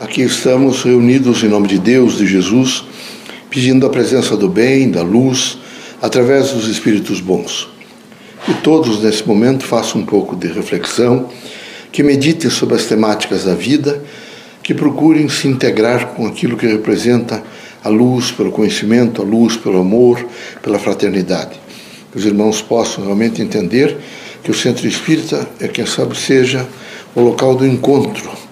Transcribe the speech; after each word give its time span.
Aqui 0.00 0.22
estamos 0.22 0.82
reunidos 0.82 1.44
em 1.44 1.48
nome 1.48 1.68
de 1.68 1.78
Deus, 1.78 2.18
de 2.18 2.26
Jesus, 2.26 2.82
pedindo 3.48 3.86
a 3.86 3.90
presença 3.90 4.36
do 4.36 4.48
bem, 4.48 4.90
da 4.90 5.02
luz, 5.02 5.56
através 6.02 6.50
dos 6.50 6.66
Espíritos 6.66 7.20
bons. 7.20 7.68
Que 8.44 8.54
todos 8.54 9.00
nesse 9.00 9.24
momento 9.24 9.64
façam 9.64 10.00
um 10.00 10.04
pouco 10.04 10.34
de 10.34 10.48
reflexão, 10.48 11.28
que 11.92 12.02
meditem 12.02 12.50
sobre 12.50 12.74
as 12.74 12.86
temáticas 12.86 13.44
da 13.44 13.54
vida, 13.54 14.02
que 14.64 14.74
procurem 14.74 15.28
se 15.28 15.46
integrar 15.46 16.08
com 16.08 16.26
aquilo 16.26 16.56
que 16.56 16.66
representa 16.66 17.40
a 17.84 17.88
luz 17.88 18.32
pelo 18.32 18.50
conhecimento, 18.50 19.22
a 19.22 19.24
luz 19.24 19.56
pelo 19.56 19.78
amor, 19.78 20.26
pela 20.60 20.80
fraternidade. 20.80 21.52
Que 22.10 22.18
os 22.18 22.26
irmãos 22.26 22.60
possam 22.60 23.04
realmente 23.04 23.40
entender 23.40 23.96
que 24.42 24.50
o 24.50 24.54
centro 24.54 24.88
espírita 24.88 25.48
é, 25.60 25.68
quem 25.68 25.86
sabe, 25.86 26.16
seja 26.16 26.66
o 27.14 27.20
local 27.20 27.54
do 27.54 27.64
encontro, 27.64 28.43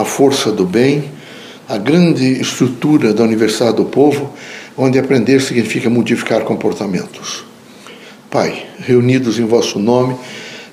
a 0.00 0.04
força 0.04 0.50
do 0.50 0.64
bem, 0.64 1.04
a 1.68 1.76
grande 1.76 2.40
estrutura 2.40 3.12
da 3.12 3.22
Universidade 3.22 3.76
do 3.76 3.84
Povo, 3.84 4.32
onde 4.76 4.98
aprender 4.98 5.40
significa 5.40 5.90
modificar 5.90 6.42
comportamentos. 6.42 7.44
Pai, 8.30 8.66
reunidos 8.78 9.38
em 9.38 9.44
vosso 9.44 9.78
nome, 9.78 10.16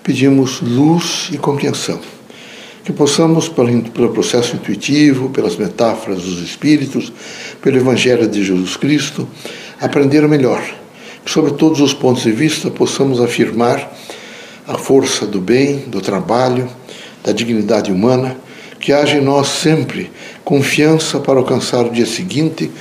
pedimos 0.01 0.61
luz 0.61 1.27
e 1.31 1.37
compreensão. 1.37 1.99
Que 2.85 2.93
possamos, 2.93 3.49
pelo 3.49 4.13
processo 4.13 4.55
intuitivo, 4.55 5.29
pelas 5.29 5.57
metáforas 5.57 6.21
dos 6.21 6.41
Espíritos, 6.41 7.11
pelo 7.61 7.77
Evangelho 7.77 8.27
de 8.29 8.45
Jesus 8.45 8.77
Cristo, 8.77 9.27
aprender 9.81 10.23
o 10.23 10.29
melhor. 10.29 10.63
Que, 11.25 11.29
sob 11.29 11.51
todos 11.51 11.81
os 11.81 11.93
pontos 11.93 12.23
de 12.23 12.31
vista, 12.31 12.71
possamos 12.71 13.19
afirmar 13.19 13.91
a 14.65 14.77
força 14.77 15.25
do 15.25 15.41
bem, 15.41 15.79
do 15.87 15.99
trabalho, 15.99 16.69
da 17.23 17.33
dignidade 17.33 17.91
humana, 17.91 18.37
que 18.87 18.93
haja 18.93 19.17
em 19.17 19.21
nós 19.21 19.49
sempre 19.49 20.09
confiança 20.45 21.19
para 21.19 21.37
alcançar 21.37 21.85
o 21.85 21.89
dia 21.89 22.05
seguinte, 22.05 22.71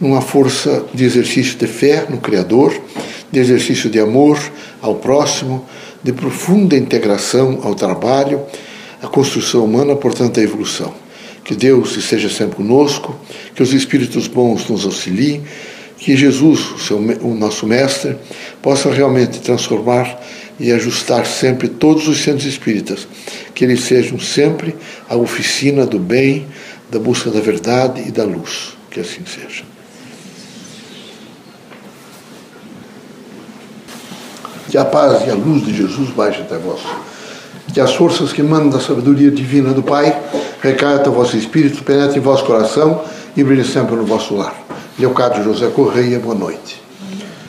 numa 0.00 0.20
força 0.20 0.86
de 0.94 1.02
exercício 1.04 1.58
de 1.58 1.66
fé 1.66 2.06
no 2.08 2.18
Criador, 2.18 2.72
de 3.32 3.40
exercício 3.40 3.90
de 3.90 3.98
amor 3.98 4.38
ao 4.80 4.94
próximo, 4.94 5.66
de 6.04 6.12
profunda 6.12 6.76
integração 6.76 7.58
ao 7.64 7.74
trabalho, 7.74 8.40
à 9.02 9.08
construção 9.08 9.64
humana, 9.64 9.96
portanto, 9.96 10.38
à 10.38 10.42
evolução. 10.44 10.94
Que 11.42 11.56
Deus 11.56 11.96
esteja 11.96 12.30
sempre 12.30 12.54
conosco, 12.54 13.18
que 13.52 13.60
os 13.60 13.72
Espíritos 13.72 14.28
bons 14.28 14.68
nos 14.68 14.84
auxiliem, 14.84 15.42
que 16.00 16.16
Jesus, 16.16 16.72
o, 16.72 16.78
seu, 16.78 16.96
o 16.96 17.34
nosso 17.34 17.66
Mestre, 17.66 18.16
possa 18.62 18.90
realmente 18.90 19.38
transformar 19.40 20.18
e 20.58 20.72
ajustar 20.72 21.26
sempre 21.26 21.68
todos 21.68 22.08
os 22.08 22.22
centros 22.22 22.46
espíritas, 22.46 23.06
que 23.54 23.64
eles 23.64 23.82
sejam 23.84 24.18
sempre 24.18 24.74
a 25.08 25.14
oficina 25.14 25.84
do 25.84 25.98
bem, 25.98 26.46
da 26.90 26.98
busca 26.98 27.30
da 27.30 27.40
verdade 27.40 28.02
e 28.08 28.10
da 28.10 28.24
luz. 28.24 28.76
Que 28.90 29.00
assim 29.00 29.20
seja. 29.26 29.62
Que 34.70 34.78
a 34.78 34.84
paz 34.84 35.26
e 35.26 35.30
a 35.30 35.34
luz 35.34 35.66
de 35.66 35.76
Jesus 35.76 36.08
baixe 36.10 36.40
até 36.40 36.56
vós. 36.56 36.80
Que 37.74 37.80
as 37.80 37.94
forças 37.94 38.32
que 38.32 38.42
mandam 38.42 38.70
da 38.70 38.80
sabedoria 38.80 39.30
divina 39.30 39.72
do 39.72 39.82
Pai 39.82 40.18
recaiam 40.62 40.96
até 40.96 41.10
o 41.10 41.12
vosso 41.12 41.36
espírito, 41.36 41.84
penetrem 41.84 42.18
em 42.18 42.20
vosso 42.20 42.44
coração 42.44 43.04
e 43.36 43.44
brilhem 43.44 43.64
sempre 43.64 43.96
no 43.96 44.04
vosso 44.04 44.34
lar. 44.34 44.54
Leocádio 45.00 45.42
José 45.42 45.68
Correia, 45.68 46.18
boa 46.18 46.34
noite 46.34 46.78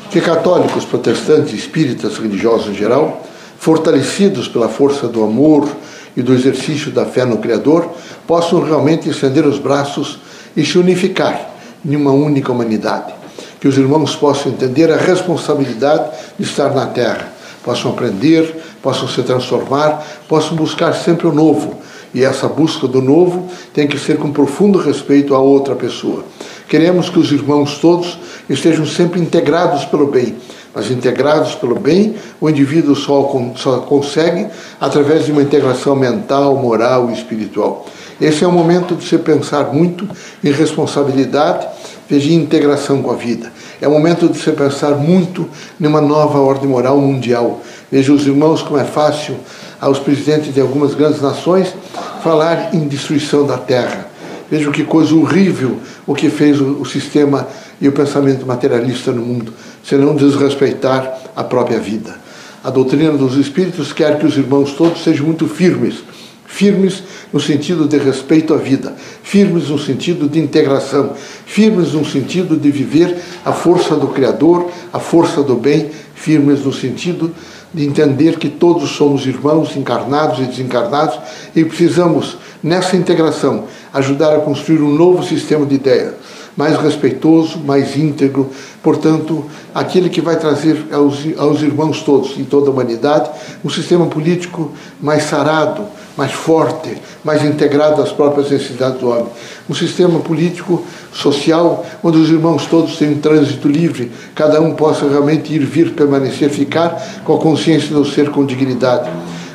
que 0.10 0.20
católicos, 0.20 0.84
protestantes, 0.84 1.54
espíritas, 1.54 2.18
religiosos 2.18 2.68
em 2.68 2.74
geral, 2.74 3.22
fortalecidos 3.58 4.48
pela 4.48 4.68
força 4.68 5.08
do 5.08 5.24
amor 5.24 5.70
e 6.16 6.22
do 6.22 6.34
exercício 6.34 6.92
da 6.92 7.06
fé 7.06 7.24
no 7.26 7.38
Criador, 7.38 7.90
possam 8.28 8.62
realmente 8.62 9.10
estender 9.10 9.46
os 9.46 9.58
braços 9.58 10.20
e 10.56 10.66
se 10.66 10.78
unificar 10.78 11.50
em 11.86 11.96
uma 11.96 12.12
única 12.12 12.52
humanidade. 12.52 13.14
Que 13.60 13.68
os 13.68 13.78
irmãos 13.78 14.16
possam 14.16 14.52
entender 14.52 14.92
a 14.92 14.98
responsabilidade 14.98 16.10
de 16.38 16.46
estar 16.46 16.74
na 16.74 16.88
Terra, 16.88 17.32
possam 17.64 17.92
aprender, 17.92 18.64
possam 18.82 19.08
se 19.08 19.24
transformar, 19.24 20.06
possam 20.28 20.58
buscar 20.58 20.94
sempre 20.94 21.28
o 21.28 21.34
novo. 21.34 21.82
E 22.14 22.24
essa 22.24 22.50
busca 22.50 22.86
do 22.88 23.02
novo 23.02 23.50
tem 23.74 23.88
que 23.88 23.98
ser 23.98 24.18
com 24.18 24.32
profundo 24.32 24.78
respeito 24.78 25.34
a 25.34 25.40
outra 25.40 25.76
pessoa. 25.76 26.26
Queremos 26.72 27.10
que 27.10 27.20
os 27.20 27.30
irmãos 27.34 27.80
todos 27.80 28.18
estejam 28.50 28.86
sempre 28.86 29.20
integrados 29.20 29.84
pelo 29.84 30.08
bem. 30.08 30.38
Mas 30.74 30.90
integrados 30.90 31.54
pelo 31.54 31.78
bem, 31.78 32.16
o 32.40 32.50
indivíduo 32.50 32.96
só, 32.96 33.30
só 33.58 33.80
consegue 33.80 34.48
através 34.80 35.26
de 35.26 35.34
uma 35.34 35.42
integração 35.42 35.98
mental, 35.98 36.56
moral 36.56 37.10
e 37.10 37.14
espiritual. 37.14 37.86
Esse 38.22 38.46
é 38.46 38.48
o 38.48 38.54
momento 38.54 38.96
de 38.96 39.06
se 39.06 39.18
pensar 39.18 39.74
muito 39.74 40.08
em 40.42 40.50
responsabilidade, 40.50 41.68
veja, 42.08 42.32
em 42.32 42.36
integração 42.36 43.02
com 43.02 43.12
a 43.12 43.16
vida. 43.16 43.52
É 43.82 43.88
o 43.90 43.92
momento 43.92 44.30
de 44.30 44.40
se 44.40 44.50
pensar 44.54 44.92
muito 44.92 45.50
numa 45.78 46.00
nova 46.00 46.40
ordem 46.40 46.70
moral 46.70 46.98
mundial. 47.02 47.60
Veja 47.92 48.14
os 48.14 48.26
irmãos 48.26 48.62
como 48.62 48.80
é 48.80 48.86
fácil 48.86 49.36
aos 49.82 50.00
presidentes 50.00 50.54
de 50.54 50.62
algumas 50.62 50.94
grandes 50.94 51.22
nações 51.22 51.76
falar 52.24 52.74
em 52.74 52.88
destruição 52.88 53.46
da 53.46 53.58
terra 53.58 54.11
Veja 54.52 54.70
que 54.70 54.84
coisa 54.84 55.16
horrível 55.16 55.80
o 56.06 56.14
que 56.14 56.30
fez 56.30 56.60
o, 56.60 56.82
o 56.82 56.86
sistema 56.86 57.48
e 57.80 57.88
o 57.88 57.94
pensamento 57.94 58.46
materialista 58.46 59.14
no 59.14 59.22
mundo, 59.22 59.54
senão 59.82 60.14
desrespeitar 60.14 61.22
a 61.34 61.42
própria 61.42 61.80
vida. 61.80 62.20
A 62.62 62.70
doutrina 62.70 63.14
dos 63.14 63.38
Espíritos 63.38 63.94
quer 63.94 64.20
que 64.20 64.26
os 64.26 64.36
irmãos 64.36 64.74
todos 64.74 65.06
sejam 65.06 65.26
muito 65.26 65.48
firmes, 65.48 66.04
firmes 66.46 67.02
no 67.32 67.40
sentido 67.40 67.88
de 67.88 67.98
respeito 67.98 68.54
à 68.54 68.58
vida, 68.58 68.94
firmes 69.24 69.70
no 69.70 69.80
sentido 69.80 70.28
de 70.28 70.38
integração, 70.38 71.14
firmes 71.46 71.94
no 71.94 72.06
sentido 72.06 72.58
de 72.58 72.70
viver 72.70 73.18
a 73.46 73.54
força 73.54 73.96
do 73.96 74.10
Criador, 74.10 74.70
a 74.92 75.00
força 75.00 75.42
do 75.42 75.56
bem, 75.56 75.90
firmes 76.14 76.66
no 76.66 76.74
sentido 76.74 77.34
de 77.74 77.86
entender 77.86 78.38
que 78.38 78.50
todos 78.50 78.92
somos 78.92 79.26
irmãos 79.26 79.76
encarnados 79.76 80.40
e 80.40 80.44
desencarnados 80.44 81.18
e 81.56 81.64
precisamos, 81.64 82.38
nessa 82.62 82.98
integração, 82.98 83.66
ajudar 83.94 84.36
a 84.36 84.40
construir 84.40 84.82
um 84.82 84.94
novo 84.94 85.24
sistema 85.24 85.66
de 85.66 85.76
ideias, 85.76 86.16
mais 86.56 86.78
respeitoso, 86.78 87.60
mais 87.60 87.96
íntegro, 87.96 88.50
portanto, 88.84 89.46
aquele 89.74 90.10
que 90.10 90.22
vai 90.22 90.36
trazer 90.36 90.86
aos, 90.92 91.20
aos 91.38 91.62
irmãos 91.62 92.02
todos 92.02 92.38
e 92.38 92.44
toda 92.44 92.68
a 92.68 92.72
humanidade 92.72 93.30
um 93.64 93.70
sistema 93.70 94.06
político 94.08 94.72
mais 95.00 95.24
sarado, 95.24 95.84
mais 96.18 96.32
forte, 96.32 96.98
mais 97.24 97.44
integrado 97.44 98.02
às 98.02 98.12
próprias 98.12 98.52
necessidades 98.52 99.00
do 99.00 99.10
homem. 99.10 99.28
Um 99.70 99.74
sistema 99.74 100.20
político, 100.20 100.84
social, 101.14 101.86
onde 102.04 102.18
os 102.18 102.30
irmãos 102.30 102.66
todos 102.66 102.98
têm 102.98 103.12
um 103.12 103.20
trânsito 103.20 103.68
livre, 103.68 104.12
cada 104.36 104.62
um 104.62 104.74
possa 104.74 105.08
realmente 105.08 105.54
ir, 105.54 105.66
vir, 105.66 105.92
permanecer, 105.94 106.50
ficar 106.50 107.22
com 107.24 107.36
a 107.36 107.38
consciência 107.38 107.96
do 107.96 108.06
ser 108.06 108.30
com 108.30 108.46
dignidade 108.46 109.10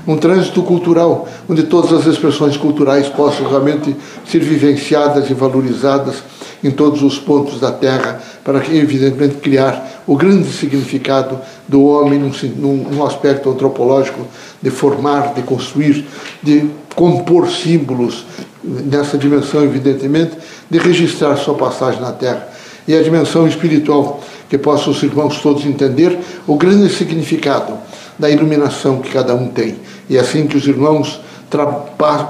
um 0.06 0.16
trânsito 0.16 0.62
cultural, 0.62 1.26
onde 1.48 1.64
todas 1.64 1.92
as 1.92 2.06
expressões 2.06 2.56
culturais 2.56 3.08
possam 3.08 3.48
realmente 3.48 3.96
ser 4.24 4.38
vivenciadas 4.38 5.28
e 5.28 5.34
valorizadas 5.34 6.22
em 6.66 6.70
todos 6.70 7.02
os 7.02 7.18
pontos 7.18 7.60
da 7.60 7.70
Terra, 7.70 8.20
para 8.44 8.58
evidentemente 8.74 9.36
criar 9.36 10.02
o 10.06 10.16
grande 10.16 10.50
significado 10.52 11.38
do 11.68 11.84
homem 11.84 12.18
num, 12.18 12.76
num 12.76 13.04
aspecto 13.06 13.50
antropológico 13.50 14.26
de 14.60 14.70
formar, 14.70 15.34
de 15.34 15.42
construir, 15.42 16.04
de 16.42 16.68
compor 16.94 17.48
símbolos 17.48 18.24
nessa 18.64 19.16
dimensão, 19.16 19.62
evidentemente, 19.62 20.36
de 20.68 20.78
registrar 20.78 21.36
sua 21.36 21.54
passagem 21.54 22.00
na 22.00 22.12
Terra. 22.12 22.48
E 22.88 22.94
a 22.94 23.02
dimensão 23.02 23.46
espiritual, 23.46 24.20
que 24.48 24.58
possam 24.58 24.92
os 24.92 25.02
irmãos 25.02 25.40
todos 25.40 25.64
entender 25.66 26.18
o 26.46 26.56
grande 26.56 26.92
significado 26.92 27.74
da 28.18 28.30
iluminação 28.30 29.00
que 29.00 29.10
cada 29.10 29.34
um 29.34 29.48
tem. 29.48 29.76
E 30.08 30.16
é 30.16 30.20
assim 30.20 30.46
que 30.46 30.56
os 30.56 30.66
irmãos 30.66 31.20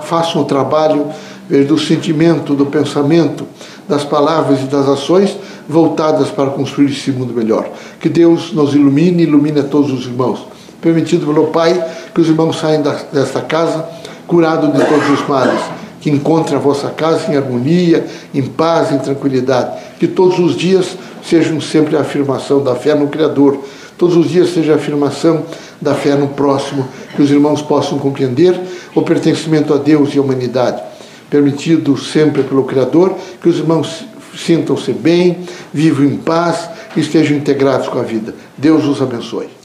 façam 0.03 0.43
o 0.43 0.45
trabalho 0.45 1.07
do 1.49 1.79
sentimento, 1.79 2.55
do 2.55 2.67
pensamento, 2.67 3.47
das 3.89 4.05
palavras 4.05 4.61
e 4.61 4.65
das 4.65 4.89
ações 4.89 5.37
voltadas 5.69 6.29
para 6.29 6.51
construir 6.51 6.91
esse 6.91 7.11
mundo 7.13 7.33
melhor. 7.33 7.69
Que 8.01 8.09
Deus 8.09 8.53
nos 8.53 8.75
ilumine 8.75 9.23
e 9.23 9.27
ilumine 9.27 9.61
a 9.61 9.65
todos 9.65 9.93
os 9.93 10.07
irmãos. 10.07 10.47
Permitido 10.81 11.27
pelo 11.27 11.49
Pai 11.49 11.83
que 12.15 12.21
os 12.21 12.29
irmãos 12.29 12.59
saiam 12.59 12.83
desta 13.13 13.41
casa 13.41 13.89
curados 14.27 14.73
de 14.73 14.85
todos 14.85 15.09
os 15.11 15.29
males. 15.29 15.61
Que 16.01 16.11
encontrem 16.11 16.57
a 16.57 16.61
vossa 16.61 16.89
casa 16.91 17.33
em 17.33 17.37
harmonia, 17.37 18.07
em 18.33 18.43
paz, 18.43 18.93
em 18.93 18.99
tranquilidade. 18.99 19.77
Que 19.99 20.07
todos 20.07 20.39
os 20.39 20.57
dias 20.57 20.97
sejam 21.25 21.61
sempre 21.61 21.97
a 21.97 22.01
afirmação 22.01 22.63
da 22.63 22.75
fé 22.75 22.95
no 22.95 23.09
Criador. 23.09 23.59
Todos 23.99 24.17
os 24.17 24.29
dias 24.29 24.51
seja 24.51 24.73
a 24.73 24.77
afirmação 24.77 25.43
da 25.81 25.95
fé 25.95 26.15
no 26.15 26.29
próximo, 26.29 26.87
que 27.15 27.23
os 27.23 27.31
irmãos 27.31 27.63
possam 27.63 27.99
compreender 27.99 28.59
o 28.95 29.03
pertencimento 29.03 29.75
a 29.75 29.77
Deus 29.77 30.15
e 30.15 30.19
à 30.19 30.23
humanidade, 30.23 30.83
permitido 31.31 31.97
sempre 31.97 32.43
pelo 32.43 32.65
Criador, 32.65 33.17
que 33.41 33.49
os 33.49 33.59
irmãos 33.59 34.05
sintam-se 34.37 34.93
bem, 34.93 35.39
vivam 35.73 36.05
em 36.05 36.17
paz 36.17 36.69
e 36.95 37.01
estejam 37.01 37.37
integrados 37.37 37.89
com 37.89 37.99
a 37.99 38.03
vida. 38.03 38.35
Deus 38.57 38.85
os 38.85 39.01
abençoe. 39.01 39.56